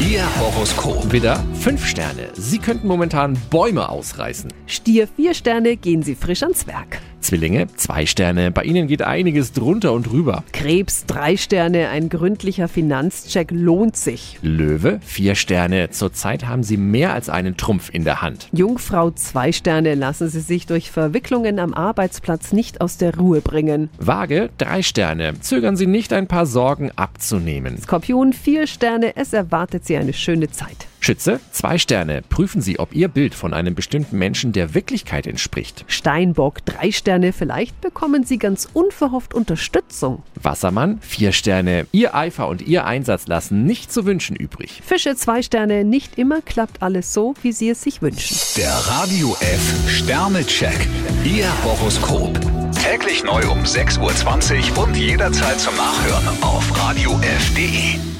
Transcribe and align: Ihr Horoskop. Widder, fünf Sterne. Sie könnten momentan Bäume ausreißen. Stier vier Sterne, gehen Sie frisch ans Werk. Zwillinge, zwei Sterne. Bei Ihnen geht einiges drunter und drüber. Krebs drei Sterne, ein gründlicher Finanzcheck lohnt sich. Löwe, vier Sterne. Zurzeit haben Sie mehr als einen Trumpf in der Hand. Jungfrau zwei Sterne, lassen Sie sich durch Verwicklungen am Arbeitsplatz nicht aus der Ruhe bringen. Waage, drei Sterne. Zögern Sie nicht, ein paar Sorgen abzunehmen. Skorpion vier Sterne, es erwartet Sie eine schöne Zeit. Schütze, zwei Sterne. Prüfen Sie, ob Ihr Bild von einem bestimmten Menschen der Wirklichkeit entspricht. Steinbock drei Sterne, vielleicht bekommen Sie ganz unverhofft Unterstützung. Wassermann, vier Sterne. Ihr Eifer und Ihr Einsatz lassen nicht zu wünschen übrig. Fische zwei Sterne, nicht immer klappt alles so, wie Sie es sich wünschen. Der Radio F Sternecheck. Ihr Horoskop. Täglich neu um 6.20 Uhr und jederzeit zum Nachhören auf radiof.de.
Ihr 0.00 0.24
Horoskop. 0.40 1.12
Widder, 1.12 1.44
fünf 1.52 1.86
Sterne. 1.86 2.30
Sie 2.32 2.58
könnten 2.58 2.88
momentan 2.88 3.36
Bäume 3.50 3.90
ausreißen. 3.90 4.50
Stier 4.66 5.06
vier 5.06 5.34
Sterne, 5.34 5.76
gehen 5.76 6.02
Sie 6.02 6.14
frisch 6.14 6.42
ans 6.42 6.66
Werk. 6.66 7.00
Zwillinge, 7.20 7.66
zwei 7.76 8.06
Sterne. 8.06 8.50
Bei 8.50 8.62
Ihnen 8.62 8.86
geht 8.86 9.02
einiges 9.02 9.52
drunter 9.52 9.92
und 9.92 10.06
drüber. 10.06 10.42
Krebs 10.52 11.04
drei 11.04 11.36
Sterne, 11.36 11.90
ein 11.90 12.08
gründlicher 12.08 12.66
Finanzcheck 12.66 13.50
lohnt 13.50 13.94
sich. 13.94 14.38
Löwe, 14.40 15.00
vier 15.02 15.34
Sterne. 15.34 15.90
Zurzeit 15.90 16.46
haben 16.46 16.62
Sie 16.62 16.78
mehr 16.78 17.12
als 17.12 17.28
einen 17.28 17.58
Trumpf 17.58 17.90
in 17.92 18.04
der 18.04 18.22
Hand. 18.22 18.48
Jungfrau 18.52 19.10
zwei 19.10 19.52
Sterne, 19.52 19.94
lassen 19.96 20.30
Sie 20.30 20.40
sich 20.40 20.64
durch 20.64 20.90
Verwicklungen 20.90 21.58
am 21.58 21.74
Arbeitsplatz 21.74 22.52
nicht 22.52 22.80
aus 22.80 22.96
der 22.96 23.16
Ruhe 23.18 23.42
bringen. 23.42 23.90
Waage, 23.98 24.48
drei 24.56 24.82
Sterne. 24.82 25.38
Zögern 25.40 25.76
Sie 25.76 25.86
nicht, 25.86 26.14
ein 26.14 26.26
paar 26.26 26.46
Sorgen 26.46 26.90
abzunehmen. 26.96 27.76
Skorpion 27.82 28.32
vier 28.32 28.66
Sterne, 28.66 29.14
es 29.16 29.34
erwartet 29.34 29.84
Sie 29.84 29.89
eine 29.96 30.12
schöne 30.12 30.50
Zeit. 30.50 30.86
Schütze, 31.00 31.40
zwei 31.50 31.78
Sterne. 31.78 32.22
Prüfen 32.28 32.60
Sie, 32.60 32.78
ob 32.78 32.94
Ihr 32.94 33.08
Bild 33.08 33.34
von 33.34 33.54
einem 33.54 33.74
bestimmten 33.74 34.18
Menschen 34.18 34.52
der 34.52 34.74
Wirklichkeit 34.74 35.26
entspricht. 35.26 35.84
Steinbock 35.88 36.64
drei 36.66 36.92
Sterne, 36.92 37.32
vielleicht 37.32 37.80
bekommen 37.80 38.24
Sie 38.24 38.38
ganz 38.38 38.68
unverhofft 38.74 39.32
Unterstützung. 39.32 40.22
Wassermann, 40.40 40.98
vier 41.00 41.32
Sterne. 41.32 41.86
Ihr 41.92 42.14
Eifer 42.14 42.48
und 42.48 42.62
Ihr 42.62 42.84
Einsatz 42.84 43.26
lassen 43.26 43.64
nicht 43.64 43.90
zu 43.90 44.04
wünschen 44.04 44.36
übrig. 44.36 44.82
Fische 44.84 45.16
zwei 45.16 45.42
Sterne, 45.42 45.84
nicht 45.84 46.18
immer 46.18 46.42
klappt 46.42 46.82
alles 46.82 47.14
so, 47.14 47.34
wie 47.42 47.52
Sie 47.52 47.70
es 47.70 47.82
sich 47.82 48.02
wünschen. 48.02 48.36
Der 48.58 48.72
Radio 48.72 49.36
F 49.40 49.88
Sternecheck. 49.88 50.86
Ihr 51.24 51.48
Horoskop. 51.64 52.38
Täglich 52.84 53.24
neu 53.24 53.50
um 53.50 53.60
6.20 53.60 54.76
Uhr 54.76 54.84
und 54.84 54.96
jederzeit 54.96 55.58
zum 55.58 55.74
Nachhören 55.76 56.42
auf 56.42 56.78
radiof.de. 56.78 58.19